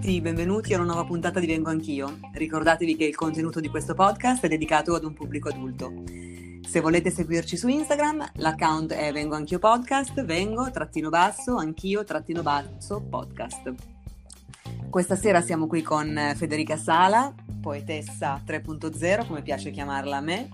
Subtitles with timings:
[0.00, 2.20] Sì, benvenuti a una nuova puntata di Vengo Anch'io.
[2.32, 5.92] Ricordatevi che il contenuto di questo podcast è dedicato ad un pubblico adulto.
[6.66, 12.40] Se volete seguirci su Instagram, l'account è Vengo Anch'io Podcast, vengo trattino basso, anch'io trattino
[12.40, 13.74] basso podcast.
[14.88, 20.48] Questa sera siamo qui con Federica Sala, poetessa 3.0, come piace chiamarla a me,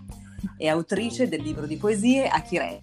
[0.59, 2.83] e autrice del libro di poesie Achire.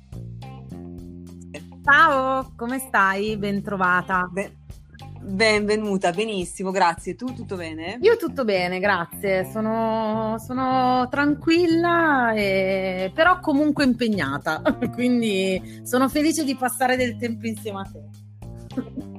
[1.84, 3.36] Ciao, come stai?
[3.36, 4.30] Bentrovata.
[4.32, 4.63] Be-
[5.24, 7.16] benvenuta, benissimo, grazie.
[7.16, 7.98] Tu tutto bene?
[8.02, 9.50] Io tutto bene, grazie.
[9.52, 13.12] Sono, sono tranquilla, e...
[13.14, 14.62] però comunque impegnata,
[14.94, 18.22] quindi sono felice di passare del tempo insieme a te.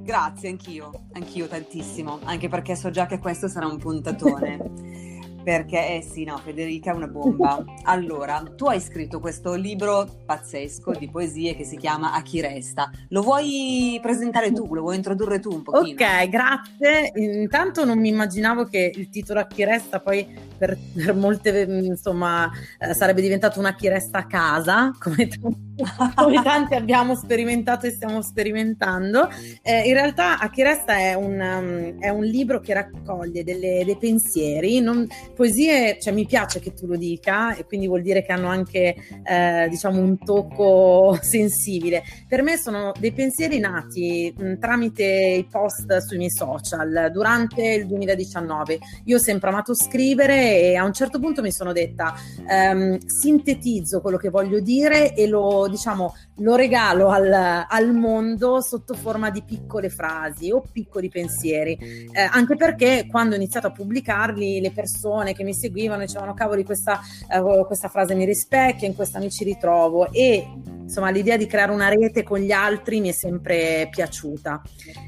[0.02, 5.12] Grazie, anch'io, anch'io tantissimo, anche perché so già che questo sarà un puntatone.
[5.44, 7.62] Perché, eh sì, no, Federica è una bomba.
[7.86, 12.90] Allora, tu hai scritto questo libro pazzesco di poesie che si chiama A chi resta.
[13.10, 14.74] Lo vuoi presentare tu?
[14.74, 16.00] Lo vuoi introdurre tu un pochino?
[16.00, 17.12] Ok, grazie.
[17.14, 22.50] Intanto non mi immaginavo che il titolo A chi resta poi per, per molte, insomma,
[22.78, 25.74] eh, sarebbe diventato una chi resta a casa, come tanti,
[26.14, 29.28] come tanti abbiamo sperimentato e stiamo sperimentando.
[29.62, 33.82] Eh, in realtà A chi resta è un, um, è un libro che raccoglie delle,
[33.84, 38.24] dei pensieri, non, poesie, cioè mi piace che tu lo dica e quindi vuol dire
[38.24, 42.02] che hanno anche eh, diciamo un tocco sensibile.
[42.26, 47.86] Per me sono dei pensieri nati mh, tramite i post sui miei social durante il
[47.86, 48.78] 2019.
[49.04, 52.14] Io ho sempre amato scrivere e a un certo punto mi sono detta
[52.48, 57.32] ehm, sintetizzo quello che voglio dire e lo diciamo lo regalo al,
[57.68, 61.74] al, mondo sotto forma di piccole frasi o piccoli pensieri,
[62.10, 66.64] eh, anche perché quando ho iniziato a pubblicarli le persone che mi seguivano dicevano cavoli
[66.64, 70.10] questa, eh, questa frase mi rispecchia, in questa mi ci ritrovo.
[70.12, 70.46] E
[70.84, 74.62] insomma l'idea di creare una rete con gli altri mi è sempre piaciuta.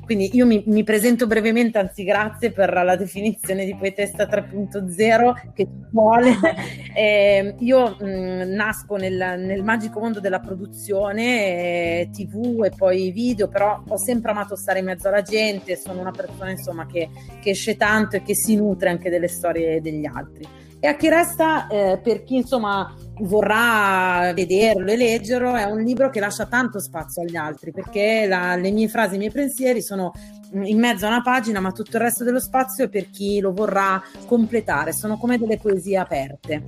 [0.04, 5.66] Quindi io mi, mi presento brevemente, anzi grazie per la definizione di poetessa 3.0 che
[5.90, 6.34] vuole.
[6.94, 13.48] eh, io mh, nasco nel, nel, magico mondo della produzione, eh, tv e poi video,
[13.48, 17.10] però ho sempre amato stare in mezzo alla gente, sono una persona insomma che,
[17.40, 20.46] che esce tanto e che si nutre anche delle storie degli altri.
[20.78, 26.10] E a chi resta, eh, per chi insomma vorrà vederlo e leggerlo, è un libro
[26.10, 30.12] che lascia tanto spazio agli altri perché la, le mie frasi, i miei pensieri sono
[30.52, 33.52] in mezzo a una pagina, ma tutto il resto dello spazio è per chi lo
[33.52, 36.62] vorrà completare, sono come delle poesie aperte.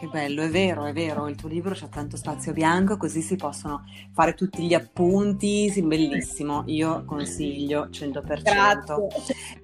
[0.00, 3.36] Che bello, è vero, è vero, il tuo libro c'ha tanto spazio bianco, così si
[3.36, 3.84] possono
[4.14, 8.40] fare tutti gli appunti, sì, bellissimo, io consiglio 100%.
[8.40, 9.08] Grazie.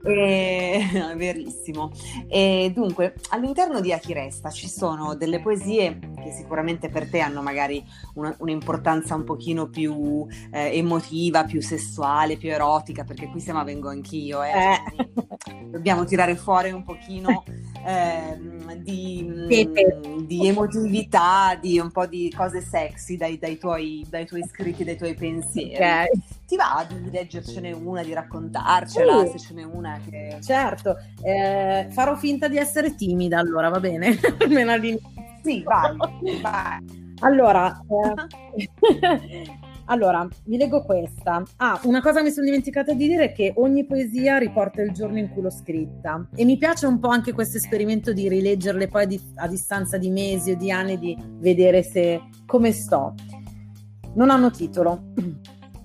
[0.03, 1.91] E, è verissimo.
[2.29, 7.21] E dunque, all'interno di A chi resta ci sono delle poesie che sicuramente per te
[7.21, 7.83] hanno magari
[8.17, 13.65] una, un'importanza un pochino più eh, emotiva, più sessuale, più erotica, perché qui siamo a
[13.65, 14.51] Vengo Anch'io, eh.
[14.51, 15.67] eh.
[15.71, 17.43] dobbiamo tirare fuori un pochino
[17.87, 19.45] eh, di...
[19.49, 24.85] Pepe di emotività, di un po' di cose sexy dai, dai, tuoi, dai tuoi, scritti,
[24.85, 25.75] dai tuoi pensieri.
[25.75, 26.07] Okay.
[26.47, 30.39] Ti va di leggercene una, di raccontarcela, uh, se ce n'è una che...
[30.43, 34.19] Certo, eh, farò finta di essere timida allora, va bene?
[34.41, 35.09] Almeno all'inizio.
[35.43, 35.97] Sì, vai,
[36.43, 37.15] vai.
[37.21, 41.43] Allora, eh, Allora, vi leggo questa.
[41.57, 45.19] Ah, una cosa mi sono dimenticata di dire è che ogni poesia riporta il giorno
[45.19, 49.03] in cui l'ho scritta e mi piace un po' anche questo esperimento di rileggerle poi
[49.05, 53.15] a, di- a distanza di mesi o di anni di vedere se come sto.
[54.15, 55.13] Non hanno titolo.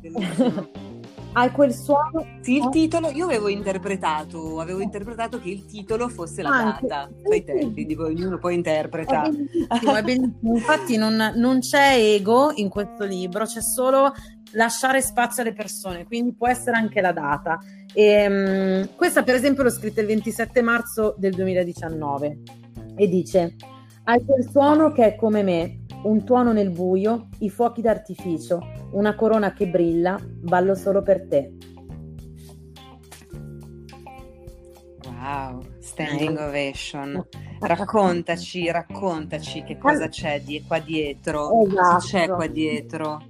[1.34, 2.26] Hai quel suono.
[2.42, 7.10] Sì, il titolo, io avevo interpretato, avevo interpretato che il titolo fosse la Anche, data,
[7.30, 9.24] sì, tempi, dico, ognuno poi interpreta.
[9.24, 10.56] È bellissimo, è bellissimo.
[10.56, 14.12] Infatti non, non c'è ego in questo libro, c'è solo
[14.54, 17.60] lasciare spazio alle persone, quindi può essere anche la data.
[17.94, 22.40] E, um, questa per esempio l'ho scritta il 27 marzo del 2019
[22.96, 23.56] e dice
[24.04, 28.60] hai quel suono che è come me, un tuono nel buio, i fuochi d'artificio,
[28.92, 31.54] una corona che brilla, ballo solo per te.
[35.06, 37.24] Wow, Standing ovation.
[37.60, 41.62] Raccontaci, raccontaci che cosa c'è di qua dietro.
[41.62, 41.76] Esatto.
[41.76, 43.22] Cosa c'è qua dietro?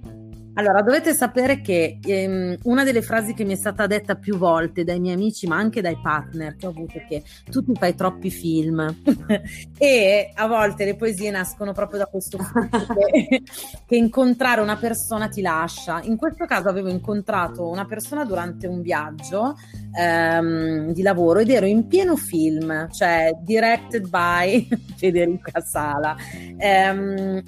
[0.54, 4.84] Allora, dovete sapere che ehm, una delle frasi che mi è stata detta più volte
[4.84, 7.94] dai miei amici, ma anche dai partner che ho avuto, è che tu ti fai
[7.94, 8.94] troppi film
[9.78, 12.36] e a volte le poesie nascono proprio da questo
[12.68, 13.42] che,
[13.86, 16.02] che incontrare una persona ti lascia.
[16.02, 19.54] In questo caso avevo incontrato una persona durante un viaggio
[19.98, 26.14] ehm, di lavoro ed ero in pieno film, cioè directed by Federica Sala.
[26.58, 27.42] Ehm,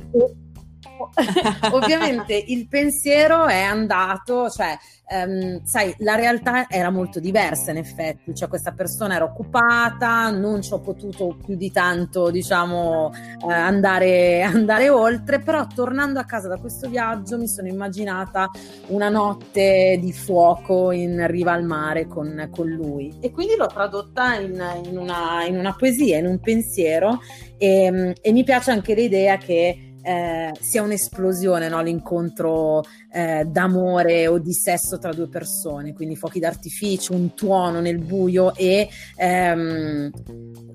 [1.72, 4.76] ovviamente il pensiero è andato, cioè,
[5.24, 10.62] um, sai, la realtà era molto diversa in effetti, cioè questa persona era occupata, non
[10.62, 16.48] ci ho potuto più di tanto, diciamo, uh, andare, andare oltre, però tornando a casa
[16.48, 18.50] da questo viaggio mi sono immaginata
[18.88, 23.12] una notte di fuoco in riva al mare con, con lui.
[23.20, 27.20] E quindi l'ho tradotta in, in, una, in una poesia, in un pensiero
[27.56, 31.80] e, e mi piace anche l'idea che eh, sia un'esplosione no?
[31.80, 37.98] l'incontro eh, d'amore o di sesso tra due persone, quindi fuochi d'artificio, un tuono nel
[37.98, 38.86] buio e
[39.16, 40.10] ehm,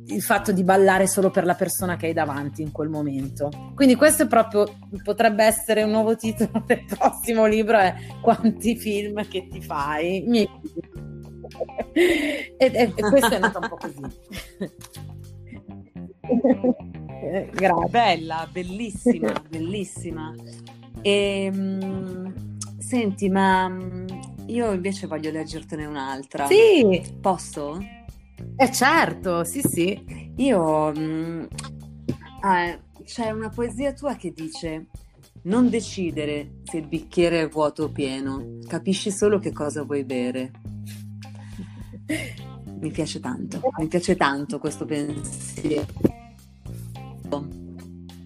[0.07, 3.51] il fatto di ballare solo per la persona che hai davanti in quel momento.
[3.75, 4.65] Quindi questo è proprio
[5.03, 10.23] potrebbe essere un nuovo titolo del prossimo libro è Quanti film che ti fai?
[11.93, 14.01] e, e, e questo è nato un po' così.
[17.21, 17.89] Eh, grazie.
[17.89, 20.33] Bella, bellissima, bellissima.
[21.01, 24.06] E, mh, senti, ma mh,
[24.48, 26.48] io invece voglio leggertene un'altra.
[26.48, 27.01] Sì.
[27.19, 27.77] Posso?
[28.56, 30.31] Eh certo, sì sì.
[30.38, 30.92] Io...
[30.92, 31.48] Mh,
[32.42, 34.88] ah, c'è una poesia tua che dice...
[35.42, 40.51] Non decidere se il bicchiere è vuoto o pieno, capisci solo che cosa vuoi bere.
[42.80, 45.86] Mi piace tanto, mi piace tanto questo pensiero.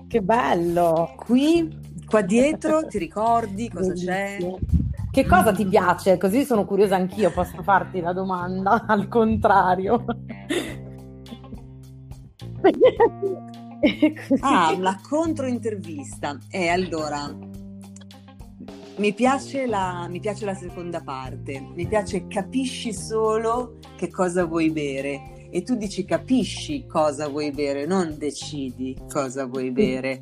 [0.08, 1.14] Che bello!
[1.18, 4.38] Qui, qua dietro, ti ricordi cosa c'è?
[5.12, 6.18] Che cosa ti piace?
[6.18, 10.06] Così sono curiosa anch'io, posso farti la domanda al contrario.
[14.40, 16.38] ah, la controintervista.
[16.50, 17.32] E eh, allora,
[18.98, 24.72] mi piace, la, mi piace la seconda parte, mi piace capisci solo che cosa vuoi
[24.72, 30.20] bere e tu dici capisci cosa vuoi bere, non decidi cosa vuoi bere.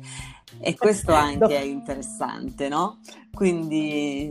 [0.60, 3.00] E questo anche è interessante, no?
[3.32, 4.30] Quindi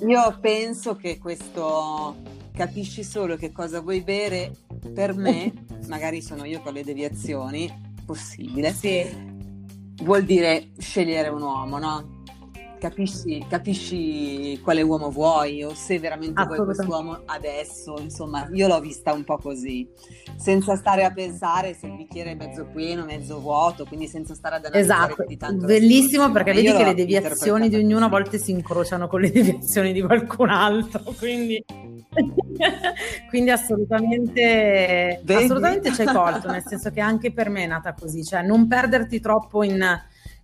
[0.00, 2.14] io penso che questo
[2.52, 4.52] capisci solo che cosa vuoi bere,
[4.92, 9.02] per me, magari sono io con le deviazioni, possibile, sì.
[10.02, 12.22] vuol dire scegliere un uomo, no?
[12.78, 19.12] Capisci, capisci quale uomo vuoi o se veramente vuoi quest'uomo adesso, insomma, io l'ho vista
[19.12, 19.88] un po' così,
[20.36, 24.56] senza stare a pensare se il bicchiere è mezzo pieno, mezzo vuoto, quindi senza stare
[24.56, 25.24] ad analizzare esatto.
[25.26, 25.66] di tanto.
[25.66, 29.92] Bellissimo perché vedi che le deviazioni di ognuno a volte si incrociano con le deviazioni
[29.92, 31.64] di qualcun altro, quindi
[33.28, 38.24] quindi assolutamente, assolutamente ci hai colto, nel senso che anche per me è nata così,
[38.24, 39.84] cioè non perderti troppo in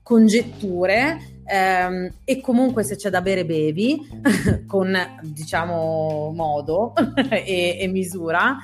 [0.03, 4.01] congetture ehm, e comunque se c'è da bere bevi
[4.67, 6.95] con diciamo modo
[7.31, 8.57] e, e, misura.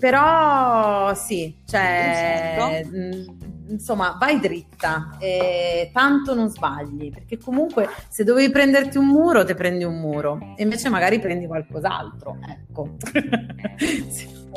[0.00, 8.52] Però sì cioè mm, insomma vai dritta e tanto non sbagli perché comunque se dovevi
[8.52, 10.54] prenderti un muro te prendi un muro.
[10.56, 12.96] E invece magari prendi qualcos'altro ecco.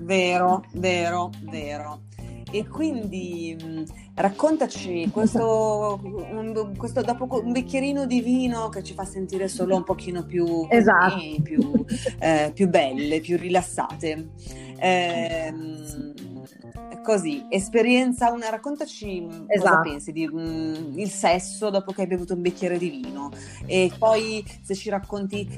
[0.00, 2.07] Vero vero vero
[2.50, 3.82] e quindi mh,
[4.14, 9.84] raccontaci questo, un, questo, dopo un bicchierino di vino che ci fa sentire solo un
[9.84, 11.14] pochino più, esatto.
[11.14, 11.84] così, più,
[12.18, 14.30] eh, più belle, più rilassate.
[14.80, 15.54] Eh,
[17.02, 19.76] così, esperienza, una, raccontaci esatto.
[19.76, 23.30] cosa pensi di mm, il sesso dopo che hai bevuto un bicchiere di vino
[23.64, 25.48] e poi se ci racconti,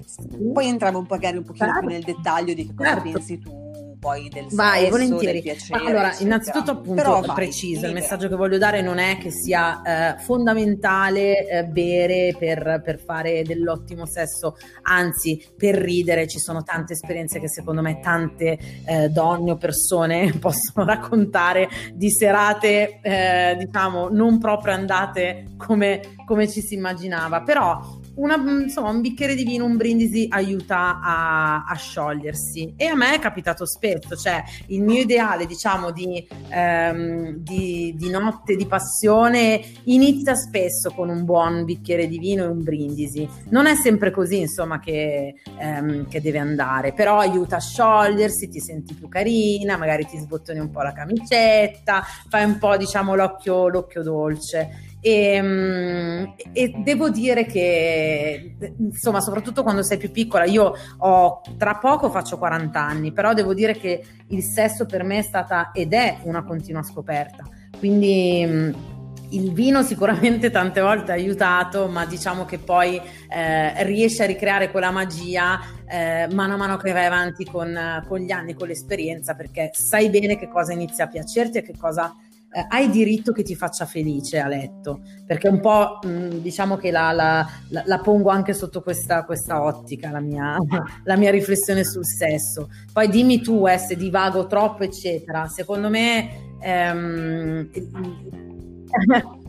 [0.53, 1.81] poi entriamo magari un pochino certo.
[1.81, 3.11] più nel dettaglio di che cosa certo.
[3.11, 5.33] pensi tu poi del vai, sesso, volentieri.
[5.35, 5.79] del piacere.
[5.79, 6.25] Allora, eccetera.
[6.25, 10.19] innanzitutto appunto Però vai, preciso, il messaggio che voglio dare non è che sia eh,
[10.21, 17.39] fondamentale eh, bere per, per, fare dell'ottimo sesso, anzi per ridere ci sono tante esperienze
[17.39, 24.39] che secondo me tante eh, donne o persone possono raccontare di serate eh, diciamo non
[24.39, 29.77] proprio andate come, come ci si immaginava, però una, insomma, un bicchiere di vino, un
[29.77, 35.47] brindisi aiuta a, a, sciogliersi e a me è capitato spesso, cioè il mio ideale
[35.47, 42.19] diciamo di, ehm, di, di, notte di passione inizia spesso con un buon bicchiere di
[42.19, 47.19] vino e un brindisi, non è sempre così insomma che, ehm, che deve andare, però
[47.19, 52.45] aiuta a sciogliersi, ti senti più carina, magari ti sbottoni un po' la camicetta, fai
[52.45, 54.89] un po' diciamo l'occhio, l'occhio dolce.
[55.01, 61.77] E, ehm, e, devo dire che, insomma, soprattutto quando sei più piccola, io ho tra
[61.77, 65.93] poco faccio 40 anni, però devo dire che il sesso per me è stata ed
[65.93, 67.49] è una continua scoperta.
[67.79, 68.89] Quindi
[69.31, 74.71] il vino sicuramente tante volte ha aiutato, ma diciamo che poi eh, riesce a ricreare
[74.71, 79.35] quella magia eh, mano a mano che vai avanti con, con, gli anni, con l'esperienza,
[79.35, 82.15] perché sai bene che cosa inizia a piacerti e che cosa
[82.53, 86.91] eh, hai diritto che ti faccia felice a letto, perché un po' mh, diciamo che
[86.91, 90.57] la, la, la, la, pongo anche sotto questa, questa ottica, la mia,
[91.05, 92.69] la mia, riflessione sul sesso.
[92.93, 95.47] Poi dimmi tu eh, se divago troppo, eccetera.
[95.47, 96.57] Secondo me...
[96.61, 97.71] Ehm,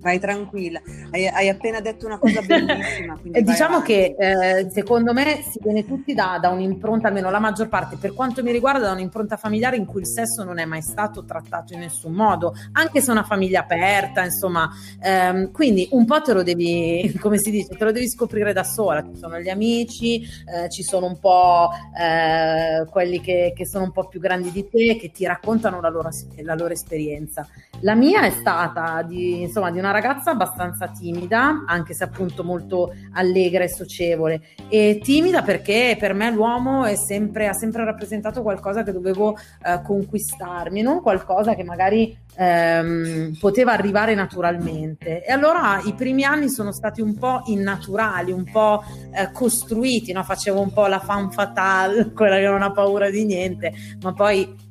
[0.00, 3.18] Vai tranquilla, hai, hai, appena detto una cosa bellissima.
[3.32, 3.92] e diciamo avanti.
[3.92, 8.14] che eh, secondo me si viene tutti da, da, un'impronta, almeno la maggior parte, per
[8.14, 11.72] quanto mi riguarda, da un'impronta familiare in cui il sesso non è mai stato trattato
[11.72, 14.70] in nessun modo, anche se è una famiglia aperta, insomma.
[15.02, 18.62] Ehm, quindi un po' te lo devi, come si dice, te lo devi scoprire da
[18.62, 19.02] sola.
[19.02, 23.92] Ci sono gli amici, eh, ci sono un po' eh, quelli che, che, sono un
[23.92, 26.10] po' più grandi di te, che ti raccontano la loro,
[26.42, 27.48] la loro esperienza.
[27.80, 32.94] La mia è stata di, insomma, di una ragazza abbastanza timida, anche se appunto molto
[33.12, 34.40] allegra e socievole.
[34.68, 40.82] E timida perché per me l'uomo sempre, ha sempre rappresentato qualcosa che dovevo eh, conquistarmi,
[40.82, 45.24] non qualcosa che magari ehm, poteva arrivare naturalmente.
[45.24, 50.22] E allora i primi anni sono stati un po' innaturali, un po' eh, costruiti, no?
[50.22, 54.66] facevo un po' la fan fatale, quella che non ha paura di niente, ma poi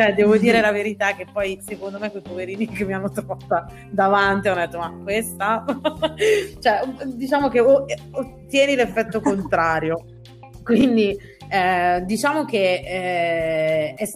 [0.00, 3.70] cioè, devo dire la verità che poi secondo me quei poverini che mi hanno trovata
[3.90, 5.62] davanti hanno detto ma questa...
[6.58, 10.06] cioè, diciamo che ottieni l'effetto contrario.
[10.64, 11.18] Quindi
[11.50, 14.08] eh, diciamo che eh, è,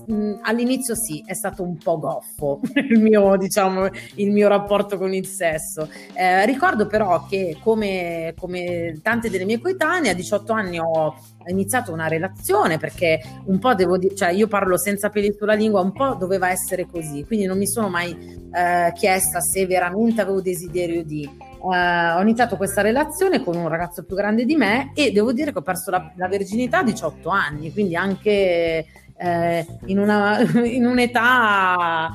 [0.42, 5.26] all'inizio sì, è stato un po' goffo il mio, diciamo, il mio rapporto con il
[5.26, 5.88] sesso.
[6.14, 11.14] Eh, ricordo però che come, come tante delle mie coetanee a 18 anni ho
[11.46, 15.80] iniziato una relazione perché un po' devo dire, cioè io parlo senza peli sulla lingua,
[15.80, 18.16] un po' doveva essere così, quindi non mi sono mai
[18.52, 21.28] eh, chiesta se veramente avevo desiderio di
[21.72, 25.58] ho iniziato questa relazione con un ragazzo più grande di me e devo dire che
[25.58, 28.84] ho perso la, la verginità a 18 anni, quindi anche
[29.16, 32.08] eh, in, una, in, un'età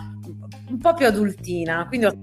[0.69, 1.87] un po' più adultina.
[1.87, 2.13] Quindi ho,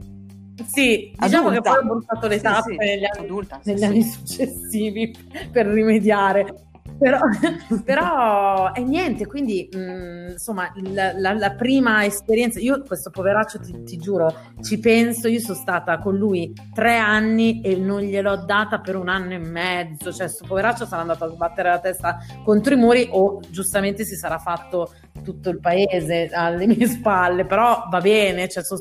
[0.66, 1.70] sì, diciamo adulta.
[1.70, 2.76] che poi ho portato le tappe sì, sì.
[2.76, 5.16] negli, anni, adulta, negli sì, anni successivi
[5.50, 6.65] per rimediare
[6.98, 7.18] però,
[7.84, 13.60] però è niente, quindi mh, mm, insomma la, la, la, prima esperienza, io questo poveraccio
[13.60, 18.44] ti, ti, giuro, ci penso, io sono stata con lui tre anni e non gliel'ho
[18.44, 22.18] data per un anno e mezzo, cioè questo poveraccio sarà andato a sbattere la testa
[22.44, 27.86] contro i muri o giustamente si sarà fatto tutto il paese alle mie spalle, però
[27.90, 28.80] va bene, cioè sono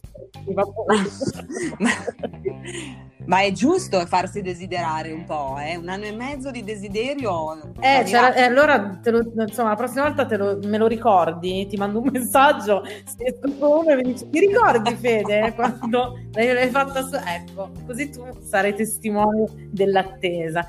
[3.26, 5.76] Ma è giusto farsi desiderare un po', eh?
[5.76, 7.74] un anno e mezzo di desiderio.
[7.80, 12.10] Eh, cioè, allora lo, insomma, la prossima volta lo, me lo ricordi, ti mando un
[12.12, 17.16] messaggio, se uno e mi dici, ti ricordi Fede quando l'hai fatta su...
[17.16, 20.68] Ecco, così tu sarai testimone dell'attesa.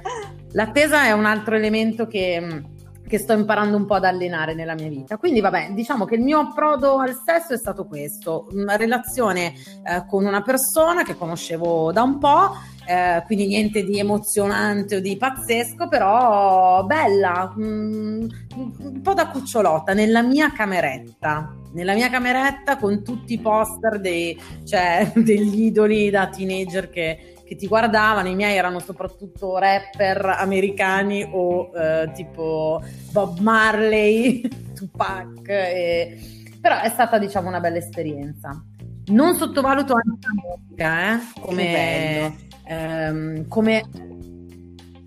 [0.52, 2.74] L'attesa è un altro elemento che
[3.06, 5.16] che sto imparando un po' ad allenare nella mia vita.
[5.16, 9.52] Quindi, vabbè, diciamo che il mio approdo al sesso è stato questo: una relazione
[9.84, 12.74] eh, con una persona che conoscevo da un po'.
[12.88, 19.92] Eh, quindi niente di emozionante o di pazzesco, però bella, mm, un po' da cucciolotta
[19.92, 21.52] nella mia cameretta.
[21.72, 27.54] Nella mia cameretta con tutti i poster dei, cioè, degli idoli da teenager che, che
[27.54, 34.40] ti guardavano, i miei erano soprattutto rapper americani o eh, tipo Bob Marley,
[34.74, 36.18] Tupac, e...
[36.60, 38.50] però è stata diciamo una bella esperienza.
[39.06, 41.40] Non sottovaluto anche la musica, eh?
[41.40, 43.82] come, ehm, come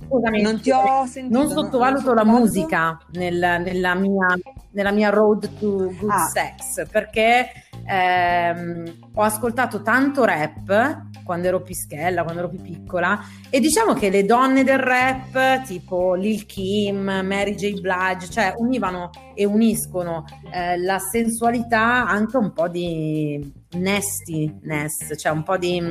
[0.10, 1.38] Scusami, non ti ho sentito.
[1.38, 4.28] Non sottovaluto la musica nel, nella, mia,
[4.72, 6.26] nella, mia, road to good ah.
[6.26, 7.52] sex perché
[7.90, 13.20] ehm, ho ascoltato tanto rap quando ero pischella, quando ero più piccola
[13.50, 17.80] e diciamo che le donne del rap tipo Lil Kim, Mary J.
[17.80, 25.44] Blige, cioè univano e uniscono eh, la sensualità anche un po' di nastiness, cioè un
[25.44, 25.82] po' di,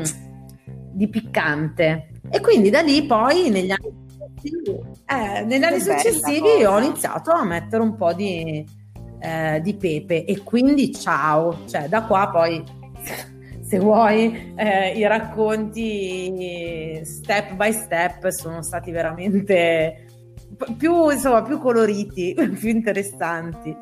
[0.92, 6.78] di piccante E quindi da lì poi negli anni successivi, eh, negli anni successivi ho
[6.78, 8.64] iniziato a mettere un po' di,
[9.20, 12.64] eh, di pepe e quindi ciao, cioè da qua poi
[13.60, 20.06] se vuoi eh, i racconti step by step sono stati veramente
[20.76, 23.76] più, insomma, più coloriti, più interessanti.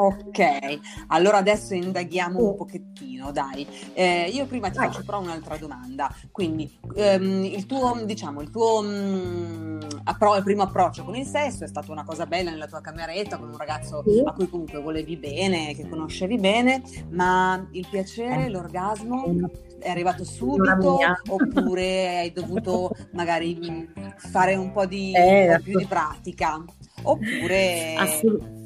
[0.00, 0.78] Ok,
[1.08, 3.66] allora adesso indaghiamo un pochettino, dai.
[3.94, 6.08] Eh, io prima ti faccio però un'altra domanda.
[6.30, 11.26] Quindi, ehm, il tuo, diciamo, il tuo mh, mm, appro- il primo approccio con il
[11.26, 14.22] sesso è stata una cosa bella nella tua cameretta con un ragazzo sì.
[14.24, 18.50] a cui comunque volevi bene, che conoscevi bene, ma il piacere, eh.
[18.50, 19.24] l'orgasmo
[19.80, 20.96] è arrivato subito
[21.28, 26.64] oppure hai dovuto magari fare un po' di, eh, un po più di pratica?
[27.02, 27.94] Oppure...
[27.96, 28.57] Assolutamente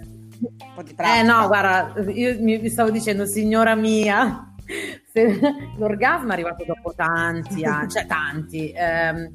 [0.75, 1.19] po' di pratica.
[1.19, 4.55] Eh no, guarda, io mi stavo dicendo, signora mia,
[5.13, 5.39] se,
[5.79, 8.73] l'orgasmo è arrivato dopo tanti anni, cioè tanti.
[8.75, 9.31] Ehm,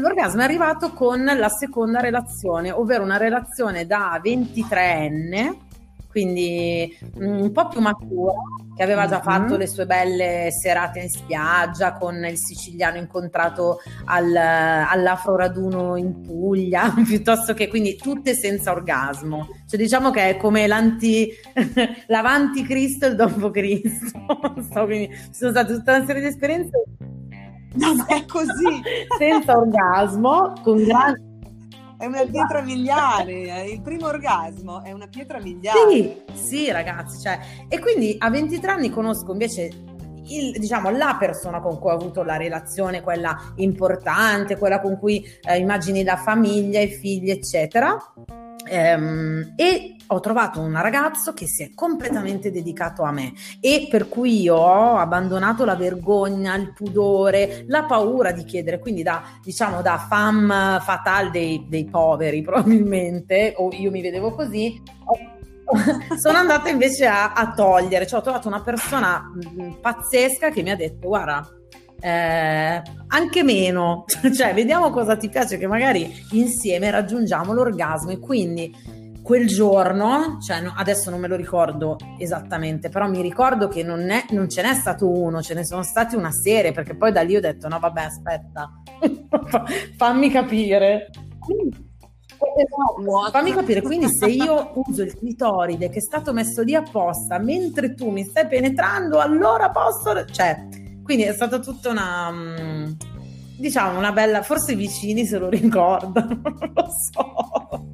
[0.00, 5.68] l'orgasmo è arrivato con la seconda relazione, ovvero una relazione da 23enne
[6.10, 8.32] quindi mm, un po' più matura,
[8.76, 9.22] che aveva già mm-hmm.
[9.22, 16.20] fatto le sue belle serate in spiaggia con il siciliano incontrato al, all'Afro Raduno in
[16.20, 19.48] Puglia, piuttosto che quindi tutte senza orgasmo.
[19.68, 21.30] Cioè diciamo che è come l'anti,
[22.08, 24.18] l'avanti Cristo e il dopo Cristo.
[24.72, 26.82] so, quindi ci sono state tutta una serie di esperienze.
[27.72, 28.82] No, ma è così!
[29.16, 31.29] senza orgasmo, con grande
[32.00, 35.78] è una pietra miliare, il primo orgasmo è una pietra miliare.
[35.90, 37.38] Sì, sì ragazzi, cioè,
[37.68, 39.70] e quindi a 23 anni conosco invece
[40.28, 45.22] il, diciamo, la persona con cui ho avuto la relazione, quella importante, quella con cui
[45.42, 47.94] eh, immagini la famiglia, i figli, eccetera.
[48.66, 54.08] Ehm, e ho trovato un ragazzo che si è completamente dedicato a me e per
[54.08, 59.82] cui io ho abbandonato la vergogna, il pudore, la paura di chiedere, quindi da diciamo
[59.82, 64.82] da femme fatale dei, dei poveri probabilmente, o io mi vedevo così,
[66.18, 70.70] sono andata invece a, a, togliere, cioè ho trovato una persona mh, pazzesca che mi
[70.70, 71.48] ha detto guarda
[72.00, 78.74] eh, anche meno, cioè vediamo cosa ti piace che magari insieme raggiungiamo l'orgasmo e quindi
[79.22, 84.10] quel giorno, cioè no, adesso non me lo ricordo esattamente, però mi ricordo che non,
[84.10, 87.22] è, non, ce n'è stato uno, ce ne sono stati una serie, perché poi da
[87.22, 88.70] lì ho detto no vabbè aspetta,
[89.96, 91.10] fammi capire.
[92.56, 97.38] Esatto, fammi capire, quindi se io uso il clitoride che è stato messo lì apposta
[97.38, 100.24] mentre tu mi stai penetrando, allora posso...
[100.24, 100.66] Cioè,
[101.02, 102.30] quindi è stata tutta una...
[102.30, 102.92] Mm,
[103.58, 104.42] diciamo una bella...
[104.42, 107.88] Forse i vicini se lo ricordano, non lo so.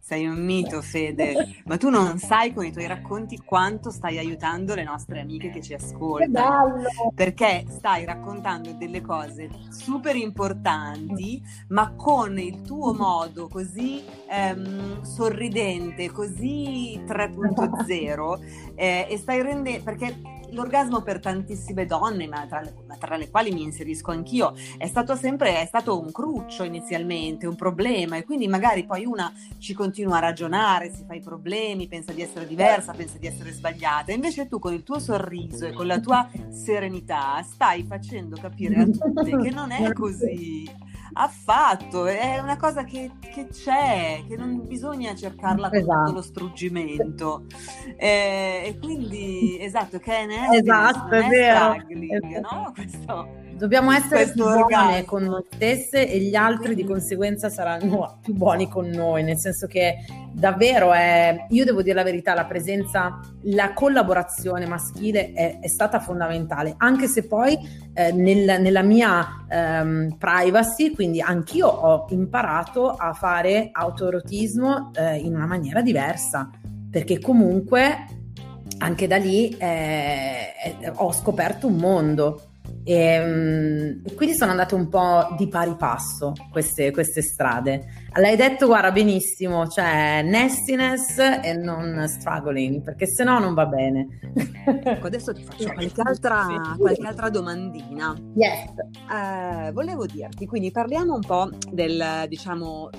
[0.00, 4.74] Sei un mito, Fede, ma tu non sai con i tuoi racconti quanto stai aiutando
[4.74, 6.82] le nostre amiche che ci ascoltano.
[7.14, 16.10] Perché stai raccontando delle cose super importanti, ma con il tuo modo così ehm, sorridente,
[16.10, 20.14] così 3.0, eh, e stai rendendo perché
[20.54, 24.86] l'orgasmo per tantissime donne, ma tra, le, ma tra, le, quali mi inserisco anch'io, è
[24.86, 29.74] stato sempre è stato un cruccio inizialmente, un problema e quindi magari poi una ci
[29.74, 34.12] continua a ragionare, si fa i problemi, pensa di essere diversa, pensa di essere sbagliata.
[34.12, 38.84] Invece tu con il tuo sorriso e con la tua serenità stai facendo capire a
[38.84, 40.83] tutte che non è così
[41.14, 46.04] affatto, è una cosa che, che, c'è, che non bisogna cercarla con esatto.
[46.04, 47.44] tutto lo struggimento.
[47.96, 51.76] Eh, e quindi, esatto, che è, esatto, è, è vero.
[52.40, 52.72] no?
[52.74, 58.34] Questo, Dobbiamo essere più buone con noi stesse e gli altri di conseguenza saranno più
[58.34, 63.20] buoni con noi, nel senso che davvero è, io devo dire la verità, la presenza,
[63.42, 67.56] la collaborazione maschile è, è stata fondamentale, anche se poi
[67.94, 75.34] eh, nel, nella mia ehm, privacy, quindi anch'io ho imparato a fare autoerotismo eh, in
[75.34, 76.50] una maniera diversa,
[76.90, 78.06] perché comunque
[78.78, 82.48] anche da lì eh, ho scoperto un mondo
[82.84, 88.02] e, ehm, quindi sono andate un po' di pari passo queste, queste strade.
[88.16, 94.20] L'hai detto, guarda, benissimo, cioè nastiness e non struggling, perché se no non va bene.
[94.84, 98.14] Ecco, adesso ti faccio qualche altra, qualche altra domandina.
[98.34, 98.70] Yes.
[99.10, 102.90] Eh, volevo dirti, quindi parliamo un po' del, diciamo,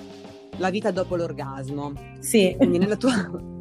[0.58, 1.92] la vita dopo l'orgasmo.
[2.20, 2.54] Sì.
[2.56, 3.12] Quindi nella tua...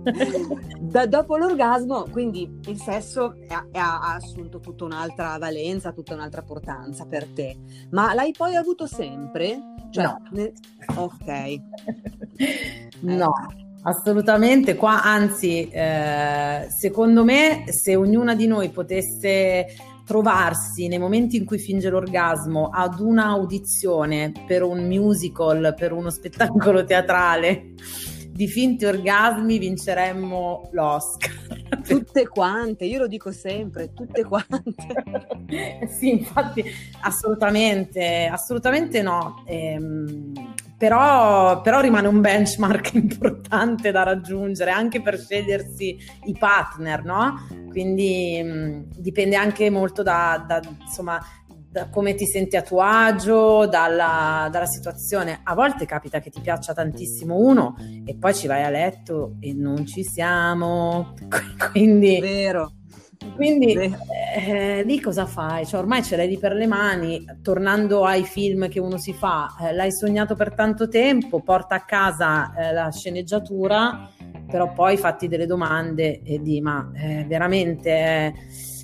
[0.79, 7.05] da, dopo l'orgasmo, quindi il sesso ha, ha, assunto tutta un'altra valenza, tutta un'altra importanza
[7.05, 7.57] per te.
[7.91, 9.57] Ma l'hai poi avuto sempre?
[9.89, 10.21] Cioè, no.
[10.31, 10.53] Ne...
[10.95, 11.61] Ok.
[13.01, 13.31] no.
[13.87, 19.67] Assolutamente, qua anzi, eh, secondo me, se ognuna di noi potesse
[20.05, 26.85] trovarsi nei momenti in cui finge l'orgasmo ad un'audizione per un musical, per uno spettacolo
[26.85, 27.73] teatrale
[28.35, 31.31] di finti orgasmi vinceremmo l'Oscar.
[31.87, 35.87] Tutte quante, io lo dico sempre, tutte quante.
[35.87, 36.63] sì, infatti,
[37.01, 39.41] assolutamente, assolutamente no.
[39.45, 40.33] Ehm,
[40.77, 47.47] però, però, rimane un benchmark importante da raggiungere anche per scegliersi i partner, no?
[47.69, 51.23] Quindi mh, mm, dipende anche molto da, da insomma,
[51.75, 55.41] da come ti senti a tuo agio, dalla, dalla, situazione.
[55.43, 59.53] A volte capita che ti piaccia tantissimo uno e poi ci vai a letto e
[59.53, 61.13] non ci siamo.
[61.71, 62.71] Quindi, Vero.
[63.35, 65.65] Quindi eh, lì cosa fai?
[65.65, 69.53] Cioè, ormai ce l'hai lì per le mani, tornando ai film che uno si fa,
[69.59, 74.09] eh, l'hai sognato per tanto tempo, porta a casa eh, la sceneggiatura,
[74.47, 78.33] però poi fatti delle domande e di ma eh, veramente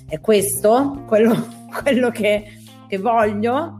[0.08, 1.34] è questo quello,
[1.82, 2.61] quello che
[2.92, 3.78] che voglio.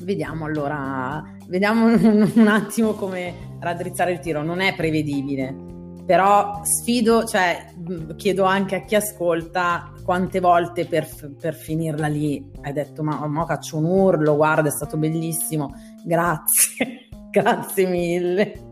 [0.00, 4.42] Vediamo allora, vediamo un, attimo come raddrizzare il tiro.
[4.42, 5.56] Non è prevedibile,
[6.04, 7.72] però sfido, cioè
[8.16, 11.08] chiedo anche a chi ascolta quante volte per,
[11.40, 15.72] per finirla lì hai detto ma, ma faccio un urlo, guarda è stato bellissimo,
[16.04, 18.68] grazie, grazie mille.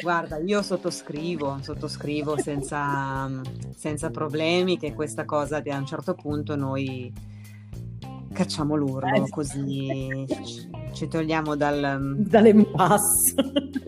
[0.00, 3.28] Guarda, io sottoscrivo, sottoscrivo senza,
[3.74, 7.12] senza problemi che questa cosa a un certo punto noi
[8.36, 10.26] cacciamo l'urlo eh, così
[10.92, 13.34] ci, togliamo dal, dall'impasse.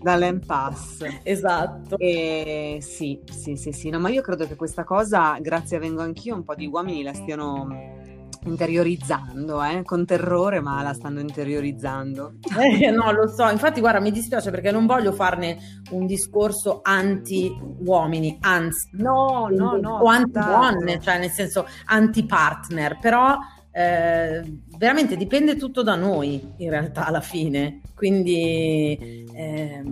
[0.00, 1.20] dall'impasse.
[1.22, 1.98] Esatto.
[1.98, 3.90] E sì, sì, sì, sì.
[3.90, 7.02] No, ma io credo che questa cosa, grazie a Vengo Anch'io, un po' di uomini
[7.02, 7.68] la stiano
[8.44, 9.82] interiorizzando, eh?
[9.82, 12.34] con terrore, ma la stanno interiorizzando.
[12.58, 15.58] Eh, no, lo so, infatti guarda, mi dispiace perché non voglio farne
[15.90, 23.36] un discorso anti-uomini, anzi, no, no, no, o anti-donne, cioè nel senso anti-partner, però
[23.78, 24.42] eh,
[24.76, 29.84] veramente dipende tutto da noi in realtà alla fine, quindi eh,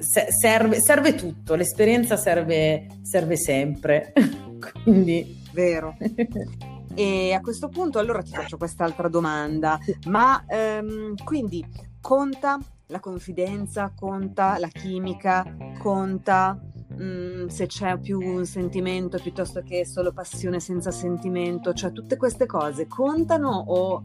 [0.00, 4.12] serve, serve, tutto, l'esperienza serve, serve sempre,
[4.82, 5.40] quindi...
[5.52, 5.96] Vero.
[6.94, 11.64] E a questo punto allora ti faccio quest'altra domanda, ma ehm, quindi
[12.02, 16.60] conta la confidenza, conta la chimica, conta
[17.00, 22.46] Mm, se c'è più un sentimento piuttosto che solo passione senza sentimento, cioè tutte queste
[22.46, 24.00] cose contano o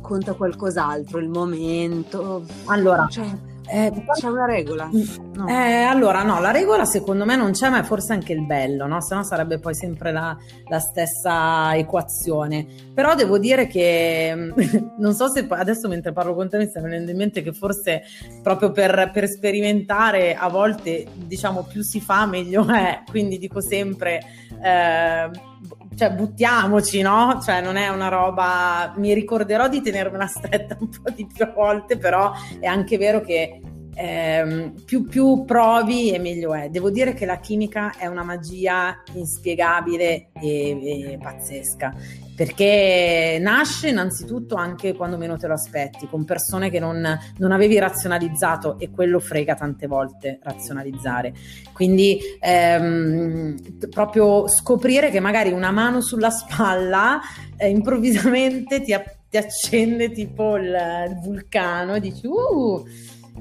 [0.00, 2.44] conta qualcos'altro, il momento?
[2.66, 3.26] Allora, cioè,
[3.66, 4.86] eh, c'è una regola?
[4.86, 5.48] Mm, no.
[5.48, 8.86] Eh, allora, no, la regola secondo me non c'è, ma è forse anche il bello,
[8.86, 9.00] no?
[9.00, 10.36] Se no sarebbe poi sempre la,
[10.68, 12.66] la, stessa equazione.
[12.92, 14.34] Però devo dire che
[14.98, 18.02] non so se adesso mentre parlo con te mi sta venendo in mente che forse
[18.42, 23.02] proprio per, per sperimentare a volte, diciamo, più si fa meglio è.
[23.10, 24.20] Quindi dico sempre.
[24.62, 25.52] Eh,
[25.96, 27.40] cioè buttiamoci, no?
[27.42, 31.96] Cioè non è una roba, mi ricorderò di tenermela stretta un po' di più volte,
[31.96, 33.60] però è anche vero che
[33.94, 36.68] eh, più, più, provi e meglio è.
[36.68, 41.94] Devo dire che la chimica è una magia inspiegabile e, e pazzesca
[42.34, 47.06] perché nasce innanzitutto anche quando meno te lo aspetti, con persone che non,
[47.38, 51.32] non, avevi razionalizzato e quello frega tante volte razionalizzare.
[51.72, 57.20] Quindi ehm, proprio scoprire che magari una mano sulla spalla
[57.56, 58.94] eh, improvvisamente ti,
[59.28, 60.74] ti, accende tipo il,
[61.08, 62.84] il vulcano e dici uh!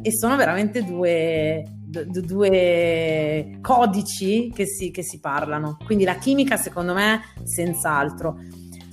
[0.01, 5.77] e sono veramente due, due codici che si, che si parlano.
[5.85, 8.37] Quindi la chimica secondo me senz'altro.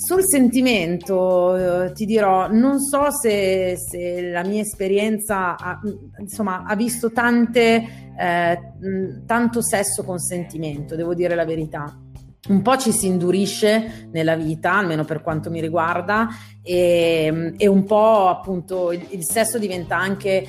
[0.03, 5.79] Sul sentimento eh, ti dirò, non so se, se, la mia esperienza ha,
[6.19, 8.59] insomma, ha visto tante, eh,
[9.27, 11.95] tanto sesso con sentimento, devo dire la verità.
[12.49, 16.29] Un po' ci si indurisce nella vita, almeno per quanto mi riguarda,
[16.63, 20.49] e, e un po' appunto il, il sesso diventa anche eh,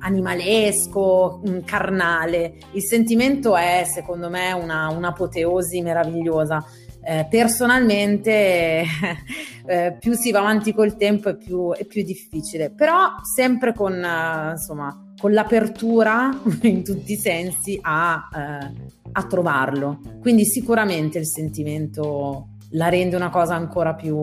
[0.00, 2.54] animalesco, carnale.
[2.72, 6.66] Il sentimento è secondo me una, un'apoteosi meravigliosa
[7.04, 8.82] eh, personalmente
[9.66, 13.92] eh, più si va avanti col tempo è più, è più difficile, però sempre con,
[13.92, 16.30] eh, insomma, con l'apertura
[16.62, 18.72] in tutti i sensi a, eh,
[19.12, 20.00] a trovarlo.
[20.20, 24.18] Quindi sicuramente il sentimento la rende una cosa ancora più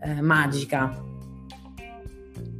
[0.00, 1.10] eh, magica.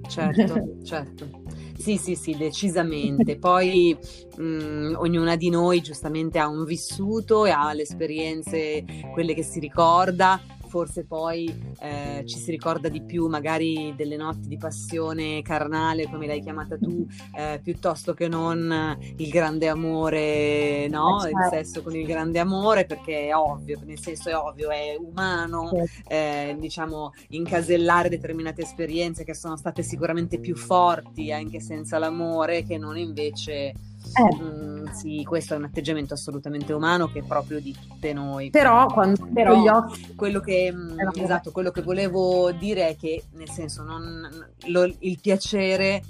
[0.09, 1.42] Certo, certo.
[1.83, 3.37] Sì, sì, sì, decisamente.
[3.39, 3.99] Poi
[4.37, 9.43] mh, mm, ognuna di noi giustamente ha un vissuto e ha le esperienze, quelle che
[9.43, 10.41] si ricorda.
[10.73, 16.27] Forse poi eh, ci si ricorda di più magari delle notti di passione carnale, come
[16.27, 17.07] l'hai chiamata tu,
[17.37, 21.19] eh, piuttosto che non il grande amore, no?
[21.19, 21.57] Eh, certo.
[21.57, 25.69] Il sesso con il grande amore, perché è ovvio, nel senso è ovvio, è umano,
[25.69, 26.09] certo.
[26.09, 32.79] eh, diciamo, incasellare determinate esperienze che sono state sicuramente più forti anche senza l'amore, che
[32.79, 33.75] non invece
[34.15, 34.43] eh.
[34.43, 38.51] Mm, sì, questo è un atteggiamento assolutamente umano che è proprio di tutte noi.
[38.51, 40.15] Però, quando Però gli occhi...
[40.15, 44.29] quello, che, mm, esatto, quello che volevo dire è che, nel senso, non,
[44.67, 46.03] lo, il piacere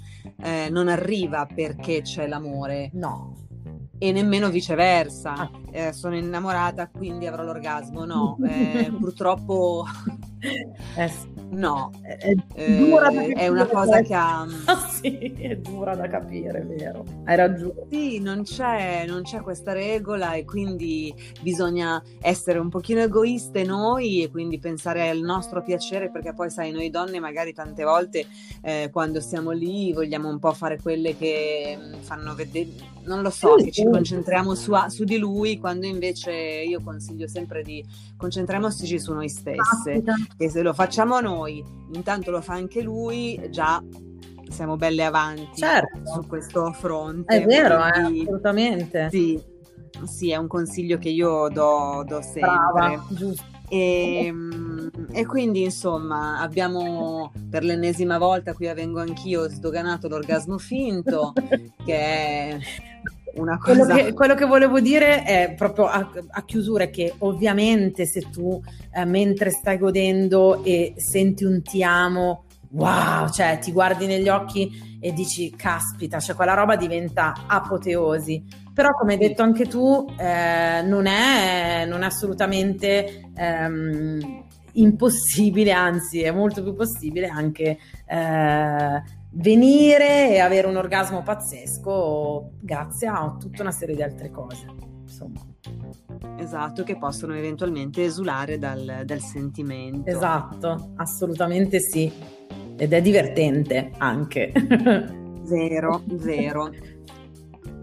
[0.42, 2.90] eh, non arriva perché c'è l'amore.
[2.94, 3.36] No.
[3.98, 5.34] E nemmeno viceversa.
[5.34, 5.50] Ah.
[5.70, 8.04] Eh, sono innamorata, quindi avrò l'orgasmo.
[8.04, 9.84] No, eh, purtroppo
[10.96, 11.32] eh sì.
[11.52, 14.46] No, è, è, eh, è una cosa che ha...
[15.02, 17.04] Sì, è dura da capire, vero.
[17.24, 17.86] Hai ragione.
[17.90, 24.22] Sì, non c'è, non c'è questa regola e quindi bisogna essere un pochino egoiste noi
[24.22, 28.26] e quindi pensare al nostro piacere perché poi sai, noi donne magari tante volte
[28.62, 32.70] eh, quando siamo lì vogliamo un po' fare quelle che mm, fanno vedere,
[33.04, 33.82] non lo so, sì, che sì.
[33.82, 37.84] ci concentriamo su, su, di lui quando invece io consiglio sempre di
[38.16, 40.02] concentriamoci su noi stesse
[40.36, 43.82] e se lo facciamo noi, intanto lo fa anche lui, già
[44.48, 46.00] siamo belle avanti certo.
[46.04, 47.42] su questo fronte.
[47.42, 49.08] È vero, eh, quindi, eh, assolutamente.
[49.10, 49.42] Sì,
[50.04, 52.40] sì, è un consiglio che io do, do sempre.
[52.40, 53.50] Brava, giusto.
[53.68, 61.32] E, ehm, e, quindi insomma abbiamo per l'ennesima volta, qui vengo anch'io, sdoganato l'orgasmo finto,
[61.82, 62.58] che è
[63.34, 63.84] una cosa...
[63.84, 68.60] Quello che, quello che, volevo dire è proprio a, a chiusura che ovviamente se tu
[68.92, 74.98] eh, mentre stai godendo e senti un ti amo, wow, cioè ti guardi negli occhi
[75.00, 78.60] e dici caspita, cioè quella roba diventa apoteosi.
[78.72, 86.22] Però come hai detto anche tu, eh, non, è, non, è, assolutamente ehm, impossibile, anzi
[86.22, 87.78] è molto più possibile anche...
[88.06, 94.66] Eh, venire e avere un orgasmo pazzesco grazie a tutta una serie di altre cose.
[95.02, 95.40] Insomma.
[96.36, 100.10] Esatto, che possono eventualmente esulare dal, dal sentimento.
[100.10, 102.10] Esatto, assolutamente sì.
[102.76, 104.52] Ed è divertente anche.
[105.44, 106.70] vero, vero.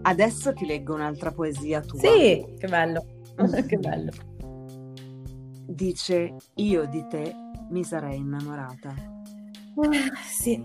[0.02, 2.00] Adesso ti leggo un'altra poesia tua.
[2.00, 3.04] Sì, che bello,
[3.66, 4.10] che bello.
[5.66, 7.34] Dice, io di te
[7.70, 9.19] mi sarei innamorata
[10.26, 10.64] sì.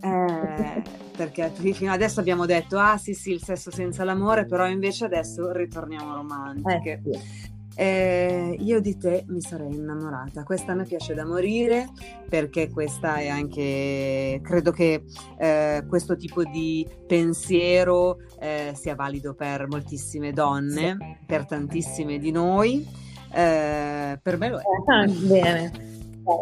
[0.00, 0.82] Eh,
[1.16, 5.52] perché fino adesso abbiamo detto, ah sì sì, il sesso senza l'amore, però invece adesso
[5.52, 7.02] ritorniamo romantiche.
[7.04, 7.54] Eh, sì.
[7.78, 10.44] Eh, io di te mi sarei innamorata.
[10.44, 11.88] Questa mi piace da morire
[12.26, 15.04] perché questa è anche, credo che
[15.38, 21.16] eh, questo tipo di pensiero eh, sia valido per moltissime donne, sì.
[21.26, 22.86] per tantissime di noi.
[23.30, 24.62] Eh, per me lo è.
[24.86, 25.95] Ah, bene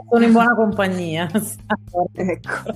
[0.09, 1.29] sono in buona compagnia.
[2.13, 2.73] ecco.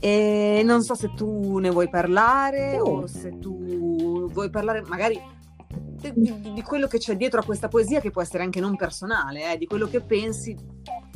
[0.00, 3.00] E non so se tu ne vuoi parlare oh.
[3.00, 5.20] o se tu vuoi parlare magari
[5.68, 8.76] di, di, di, quello che c'è dietro a questa poesia che può essere anche non
[8.76, 10.56] personale, eh, di quello che pensi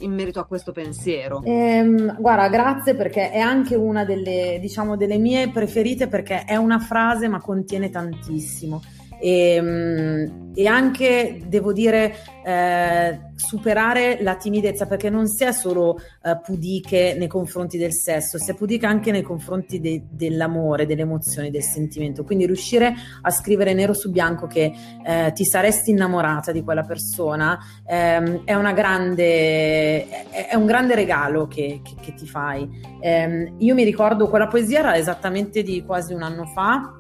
[0.00, 1.42] in merito a questo pensiero.
[1.44, 6.80] Ehm, guarda, grazie perché è anche una delle, diciamo, delle mie preferite perché è una
[6.80, 8.82] frase ma contiene tantissimo
[9.22, 15.96] e, ehm, e anche, devo dire, eh, superare la timidezza perché non si è solo
[16.22, 21.02] eh, pudiche nei confronti del sesso, si è pudiche anche nei confronti de- dell'amore, delle
[21.02, 22.24] emozioni, del sentimento.
[22.24, 24.72] Quindi riuscire a scrivere nero su bianco che
[25.06, 31.46] eh, ti saresti innamorata di quella persona ehm, è, grande, è, è, un grande regalo
[31.46, 32.68] che, che, che ti fai.
[33.00, 36.96] Ehm, io mi ricordo quella poesia era esattamente di quasi un anno fa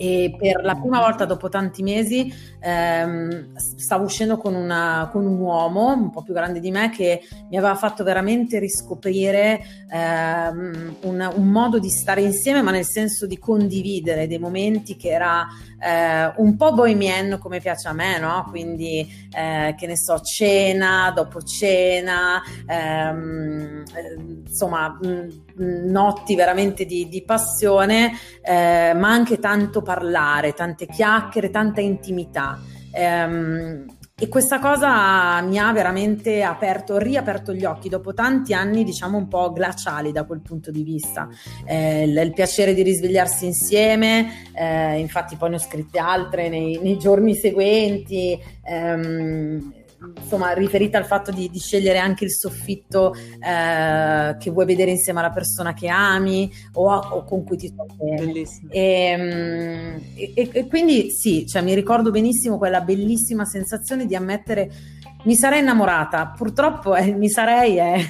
[0.00, 5.38] e per la prima volta dopo tanti mesi ehm, stavo uscendo con, una, con, un
[5.38, 9.60] uomo un po' più grande di me che mi aveva fatto veramente riscoprire
[9.92, 15.10] ehm, un, un, modo di stare insieme ma nel senso di condividere dei momenti che
[15.10, 15.46] era
[15.78, 18.46] eh, un po' bohemian come piace a me no?
[18.48, 24.14] quindi eh, che ne so cena dopo cena ehm, eh,
[24.46, 31.80] insomma mh, notti veramente di, di passione, eh, ma anche tanto parlare, tante chiacchiere, tanta
[31.80, 32.58] intimità.
[32.92, 33.86] Um,
[34.22, 39.28] e questa cosa mi ha veramente aperto, riaperto gli occhi dopo tanti anni, diciamo un
[39.28, 41.26] po' glaciali da quel punto di vista.
[41.64, 46.78] Eh, il, il, piacere di risvegliarsi insieme, eh, infatti poi ne ho scritte altre nei,
[46.82, 48.38] nei giorni seguenti.
[48.64, 49.72] Ehm,
[50.16, 55.20] insomma riferita al fatto di, di scegliere anche il soffitto eh, che vuoi vedere insieme
[55.20, 58.42] alla persona che ami o, o con cui ti sto bene.
[58.70, 60.00] E,
[60.34, 64.70] e, e, quindi sì, cioè, mi ricordo benissimo quella bellissima sensazione di ammettere
[65.22, 68.00] mi sarei innamorata, purtroppo eh, mi sarei è,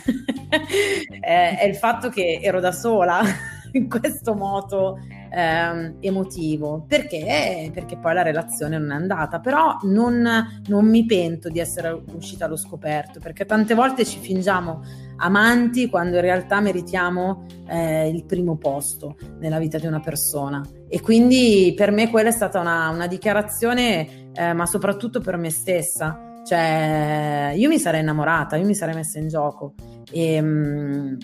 [1.21, 3.21] è, è il fatto che ero da sola
[3.73, 4.99] in questo moto
[5.31, 6.85] eh, emotivo.
[6.87, 7.71] Perché?
[7.73, 9.41] perché poi la relazione non è andata.
[9.41, 10.27] Però non,
[10.67, 14.83] non, mi pento di essere uscita allo scoperto perché tante volte ci fingiamo
[15.17, 20.63] amanti quando in realtà meritiamo eh, il primo posto nella vita di una persona.
[20.89, 25.51] E quindi per me quella è stata una, una dichiarazione eh, ma soprattutto per me
[25.51, 26.43] stessa.
[26.43, 29.75] Cioè io mi sarei innamorata io mi sarei messa in gioco.
[30.11, 31.17] E, mm,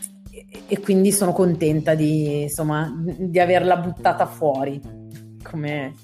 [0.68, 4.81] e quindi sono contenta di, insomma, di averla buttata fuori.
[5.42, 5.94] Come...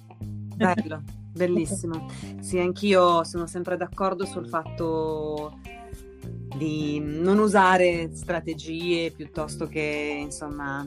[0.55, 2.09] Bello, bellissimo.
[2.41, 5.59] Sì, anch'io sono sempre d'accordo sul fatto
[6.57, 10.87] di non usare strategie piuttosto che insomma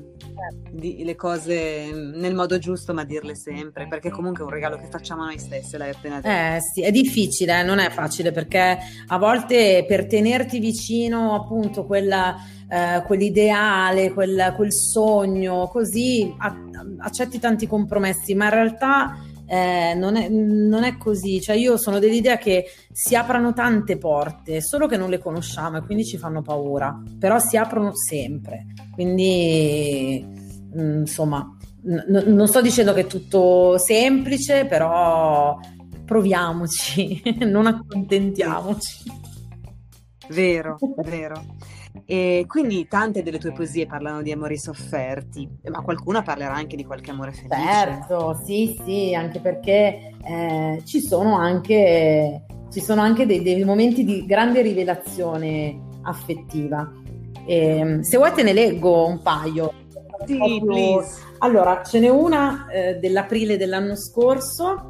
[0.71, 4.87] di, le cose nel modo giusto ma dirle sempre perché comunque è un regalo che
[4.89, 7.63] facciamo a noi stesse l'hai appena detto eh sì è difficile eh?
[7.63, 8.77] non è facile perché
[9.07, 12.35] a volte per tenerti vicino appunto quella
[12.67, 16.33] eh, quell'ideale, quel, quel, sogno, così
[16.99, 21.39] accetti tanti compromessi, ma in realtà eh, non, è, non, è, così.
[21.41, 25.81] Cioè, io sono dell'idea che si aprono tante porte, solo che non le conosciamo e
[25.81, 28.65] quindi ci fanno paura, però si aprono sempre.
[28.93, 30.25] Quindi,
[30.77, 31.47] mm, insomma,
[31.83, 35.57] n- non sto dicendo che è tutto semplice, però
[36.05, 39.23] proviamoci, non accontentiamoci.
[40.29, 41.43] Vero, vero.
[42.07, 46.85] E quindi tante delle tue poesie parlano di amori sofferti, ma qualcuna parlerà anche di
[46.85, 47.55] qualche amore felice.
[47.55, 54.03] Certo, sì, sì, anche perché eh, ci sono anche, ci sono anche dei, dei, momenti
[54.03, 56.91] di grande rivelazione affettiva.
[57.43, 59.73] E, ehm, se vuoi te ne leggo un paio.
[60.25, 61.03] Sì, proprio...
[61.39, 64.89] Allora, ce n'è una eh, dell'aprile dell'anno scorso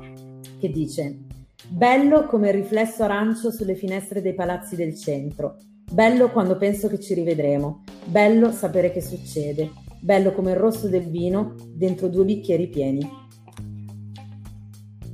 [0.60, 1.20] che dice
[1.68, 5.58] Bello come il riflesso arancio sulle finestre dei palazzi del centro
[5.92, 9.72] Bello quando penso che ci rivedremo, bello sapere che succede,
[10.02, 13.10] bello come il rosso del vino dentro due bicchieri pieni.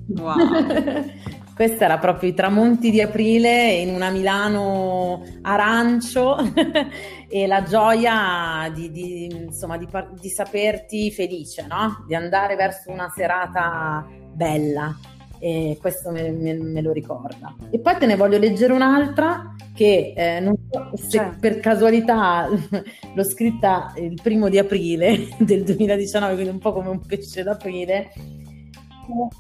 [0.07, 0.36] Wow.
[1.53, 6.38] Questo era proprio i tramonti di aprile in una Milano arancio
[7.29, 9.88] e la gioia di, di, insomma, di,
[10.19, 12.03] di saperti felice, no?
[12.07, 14.97] di andare verso una serata bella
[15.43, 17.56] e questo me, me, me, lo ricorda.
[17.71, 21.38] E poi te ne voglio leggere un'altra che eh, non so se certo.
[21.39, 22.47] per casualità
[23.15, 28.12] l'ho scritta il primo di aprile del 2019, quindi un po' come un pesce d'aprile.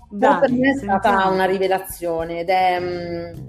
[0.09, 3.39] Dai, per me è stata una rivelazione ed è, mh,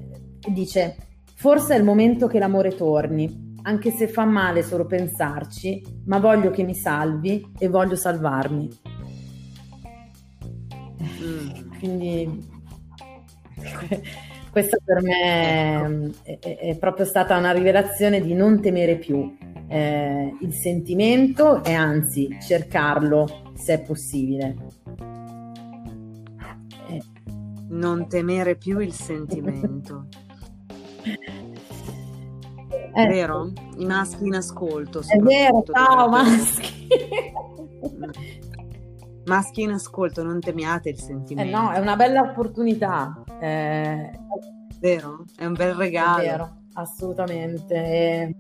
[0.51, 0.97] mm, dice,
[1.35, 6.51] forse è il momento che l'amore torni, anche se fa male solo pensarci, ma voglio
[6.51, 8.69] che mi salvi e voglio salvarmi.
[11.23, 12.49] Mm quindi
[14.53, 20.53] questa per me è, è, proprio stata una rivelazione di non temere più eh, il
[20.53, 24.57] sentimento e anzi cercarlo se è possibile.
[26.89, 27.03] Eh.
[27.71, 30.07] Non temere più il sentimento.
[32.93, 33.51] È vero?
[33.79, 35.01] I maschi in ascolto.
[35.01, 36.71] È vero, ciao maschi.
[39.25, 41.57] Maschi in ascolto, non temiate il sentimento.
[41.57, 43.23] Eh no, è una bella opportunità.
[43.41, 44.11] Eh...
[44.81, 45.25] Vero?
[45.37, 46.23] È un bel regalo.
[46.23, 48.35] È vero, assolutamente.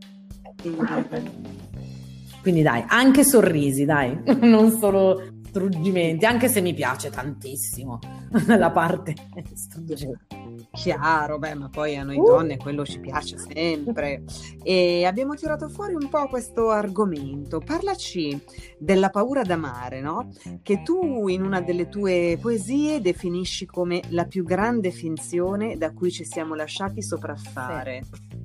[2.40, 7.98] Quindi dai, anche sorrisi, dai, non solo struggimenti, anche se mi piace tantissimo
[8.46, 9.14] la parte
[9.54, 10.41] struggimenti.
[10.70, 12.24] Chiaro, beh, ma poi a noi uh.
[12.24, 14.24] donne quello ci piace sempre.
[14.62, 17.60] E abbiamo tirato fuori un po' questo argomento.
[17.60, 18.40] Parlaci
[18.78, 20.30] della paura d'amare, no?
[20.62, 26.10] Che tu in una delle tue poesie definisci come la più grande finzione da cui
[26.10, 28.02] ci siamo lasciati sopraffare.
[28.04, 28.40] Sì.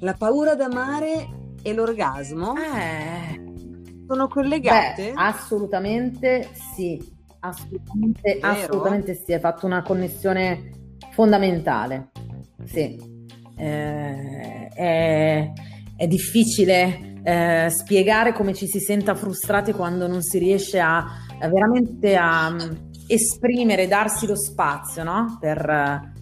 [0.00, 3.42] La paura d'amare e l'orgasmo eh.
[4.06, 5.12] sono collegate?
[5.12, 7.14] Beh, assolutamente sì
[7.48, 10.70] Assolutamente, assolutamente sì, hai fatto una connessione
[11.12, 12.10] fondamentale.
[12.64, 13.14] Sì.
[13.58, 15.52] Eh, è,
[15.96, 21.48] è, difficile eh, spiegare come ci si senta frustrati quando non si riesce a, a
[21.48, 25.38] veramente a um, esprimere, darsi lo spazio no?
[25.40, 26.12] per, eh,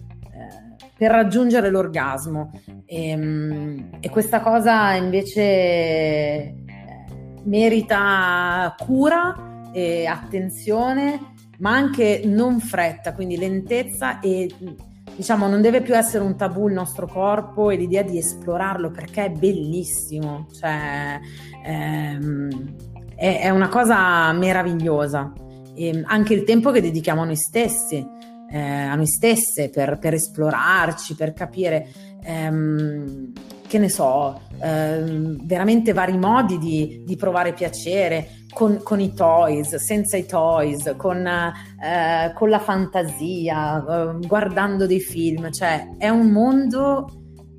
[0.97, 2.51] per, raggiungere l'orgasmo.
[2.85, 6.55] E, um, e questa cosa invece eh,
[7.43, 11.19] merita cura e attenzione,
[11.57, 14.49] ma anche non fretta, quindi lentezza e
[15.17, 19.25] diciamo non deve più essere un tabù il nostro corpo e l'idea di esplorarlo perché
[19.25, 21.19] è bellissimo, cioè
[21.65, 22.75] ehm,
[23.17, 25.33] è, è, una cosa meravigliosa.
[25.75, 27.97] E anche il tempo che dedichiamo a noi stessi.
[28.49, 31.87] eh, a noi stesse, per, per esplorarci, per capire
[32.23, 33.33] ehm,
[33.67, 39.75] che ne so, ehm, veramente vari modi di, di provare piacere con, con, i toys,
[39.75, 46.29] senza i toys, con, eh, con la fantasia, eh, guardando dei film, cioè è un
[46.31, 47.09] mondo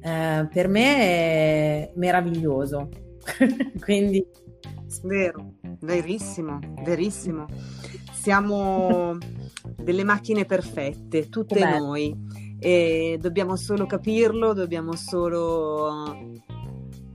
[0.02, 2.88] eh, per me meraviglioso.
[3.80, 4.24] Quindi
[5.02, 7.46] vero, verissimo, verissimo.
[8.12, 9.18] Siamo
[9.76, 12.14] delle macchine perfette, tutte noi
[12.58, 16.10] e dobbiamo solo capirlo, dobbiamo solo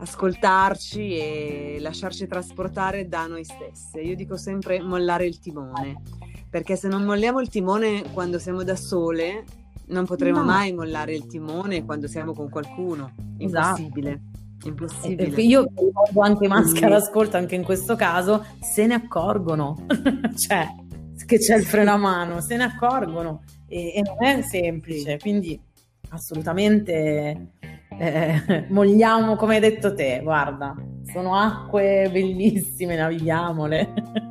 [0.01, 4.01] ascoltarci e lasciarci trasportare da noi stesse.
[4.01, 6.01] Io dico sempre mollare il timone,
[6.49, 9.43] perché se non molliamo il timone quando siamo da sole,
[9.87, 10.45] non potremo no.
[10.45, 13.13] mai mollare il timone quando siamo con qualcuno.
[13.37, 14.09] Impossibile.
[14.09, 14.67] Esatto.
[14.67, 15.41] Impossibile.
[15.41, 19.85] Io ricordo anche i maschi all'ascolto, anche in questo caso, se ne accorgono,
[20.35, 20.67] cioè
[21.25, 25.59] che c'è il freno a mano, se ne accorgono e, e non è semplice, quindi
[26.09, 27.53] assolutamente
[27.97, 30.75] eh, mogliamo come hai detto te, guarda,
[31.11, 34.29] sono acque bellissime, navighiamole.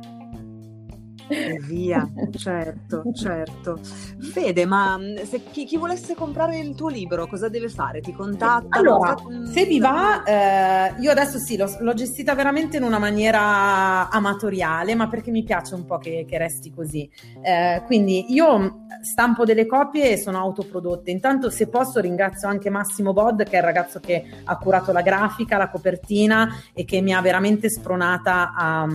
[1.31, 2.05] E via,
[2.35, 3.79] certo, certo.
[4.19, 8.01] Fede, ma mm, se chi, chi, volesse comprare il tuo libro, cosa deve fare?
[8.01, 8.77] Ti contatta?
[8.77, 9.15] Allora,
[9.49, 14.93] se vi va, eh, io adesso sì, l'ho, l'ho, gestita veramente in una maniera amatoriale,
[14.93, 17.09] ma perché mi piace un po' che, che resti così.
[17.41, 21.11] Eh, quindi io stampo delle copie e sono autoprodotte.
[21.11, 25.01] Intanto, se posso, ringrazio anche Massimo Bod, che è il ragazzo che ha curato la
[25.01, 28.87] grafica, la copertina e che mi ha veramente spronata a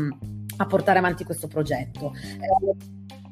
[0.56, 2.12] a portare avanti questo progetto.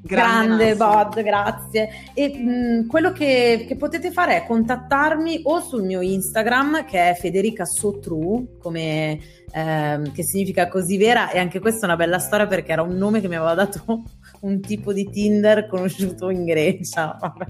[0.06, 1.88] Grande, Grande Bod, grazie.
[2.12, 7.14] E mh, quello che, che, potete fare è contattarmi o sul mio Instagram che è
[7.14, 9.18] Federica Sotru, come,
[9.50, 12.96] ehm, che significa così vera, e anche questa è una bella storia perché era un
[12.98, 14.02] nome che mi aveva dato
[14.40, 17.16] un tipo di Tinder conosciuto in Grecia.
[17.18, 17.46] Vabbè.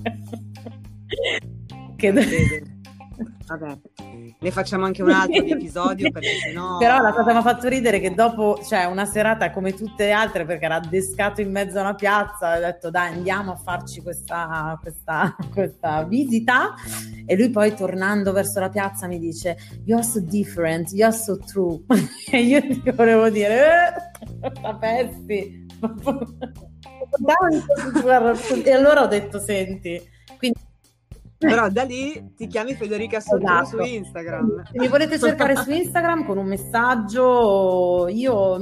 [1.97, 2.74] che...
[3.47, 3.79] Vabbè
[4.39, 6.79] ne facciamo anche un altro di episodio perché sennò...
[6.79, 10.13] Però la cosa mi ha fatto ridere che dopo, cioè una serata come tutte le
[10.13, 14.03] altre perché era addescato in mezzo a una piazza, ho detto dai andiamo a farci
[14.03, 16.75] questa, questa, questa visita.
[17.27, 21.81] E lui poi tornando verso la piazza mi dice you're so different, you're so true.
[22.31, 25.67] E io ti volevo dire eh, sapessi.
[28.65, 30.13] E allora ho detto senti
[31.45, 33.67] però da lì ti chiami Federica Sotto esatto.
[33.67, 34.65] su Instagram.
[34.71, 38.59] Se mi volete cercare su Instagram con un messaggio, io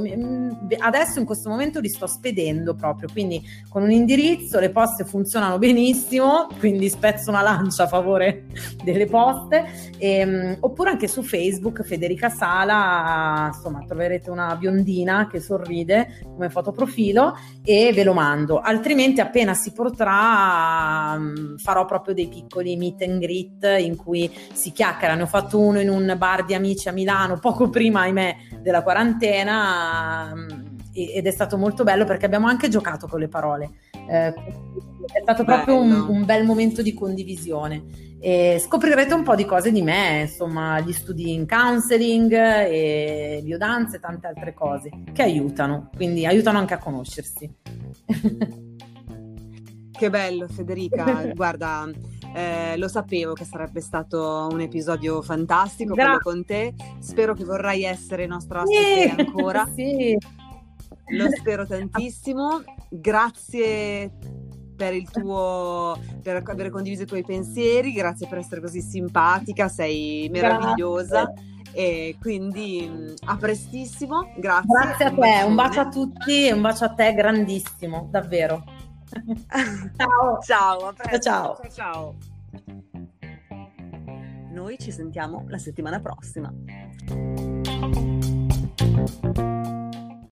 [0.78, 5.58] adesso in questo momento li sto spedendo proprio, quindi con un indirizzo le poste funzionano
[5.58, 8.46] benissimo, quindi spezzo una lancia a favore
[8.82, 9.64] delle poste,
[9.98, 16.50] e, ehm, oppure anche su Facebook Federica Sala, insomma troverete una biondina che sorride come
[16.50, 21.20] fotoprofilo e ve lo mando, altrimenti appena si potrà
[21.56, 25.14] farò proprio dei piccoli piccoli meet and greet in cui si chiacchiera.
[25.14, 28.82] Ne ho fatto uno in un bar di amici a Milano poco prima, ahimè, della
[28.82, 30.48] quarantena mm,
[30.94, 33.70] ed è stato molto bello perché abbiamo anche giocato con le parole.
[34.08, 34.34] Eh,
[35.12, 39.72] è stato proprio un, un, bel momento di condivisione e scoprirete un po' di cose
[39.72, 45.90] di me, insomma, gli studi in counseling e biodanze e tante altre cose che aiutano,
[45.94, 47.50] quindi aiutano anche a conoscersi.
[50.02, 51.88] Che bello Federica, guarda,
[52.34, 56.74] eh, lo sapevo che sarebbe stato un episodio fantastico Gra- con te.
[57.00, 59.68] Spero che vorrai essere nostra ospite sì, ancora.
[59.74, 60.16] sì.
[61.08, 62.62] Lo spero tantissimo.
[62.88, 64.10] Grazie
[64.74, 70.28] per il tuo per aver condiviso i tuoi pensieri, grazie per essere così simpatica, sei
[70.32, 71.24] meravigliosa.
[71.24, 71.50] Grazie.
[71.74, 74.68] E quindi mm, a prestissimo, grazie.
[74.68, 78.62] Grazie a te, un bacio a tutti e un bacio a te grandissimo, davvero.
[79.96, 80.40] Ciao.
[80.42, 81.20] Ciao, ciao.
[81.20, 81.60] ciao.
[81.70, 82.14] ciao.
[84.50, 86.52] Noi ci sentiamo la settimana prossima.